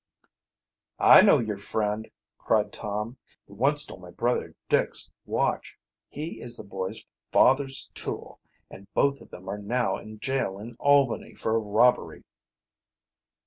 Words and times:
"I 0.97 1.21
know 1.21 1.37
your 1.37 1.59
friend," 1.59 2.09
cried 2.39 2.73
Tom. 2.73 3.17
"He 3.45 3.53
once 3.53 3.83
stole 3.83 3.99
my 3.99 4.09
brother 4.09 4.55
Dick's 4.67 5.11
watch. 5.27 5.77
He 6.09 6.41
is 6.41 6.57
this 6.57 6.65
boy's 6.65 7.05
father's 7.31 7.87
tool, 7.93 8.39
and 8.67 8.91
both 8.95 9.21
of 9.21 9.29
them 9.29 9.47
are 9.47 9.59
now 9.59 9.97
in 9.97 10.17
jail 10.17 10.57
in 10.57 10.73
Albany 10.79 11.35
for 11.35 11.59
robbery." 11.59 12.23